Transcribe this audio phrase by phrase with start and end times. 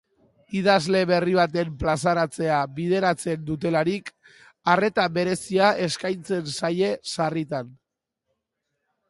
[0.59, 4.09] Idazle berri baten plazaratzea bideratzen dutelarik,
[4.75, 7.71] arreta berezia eskaintzen zaie sarritan.